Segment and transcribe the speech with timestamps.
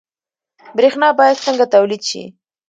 [0.75, 2.23] برښنا باید څنګه تولید شي؟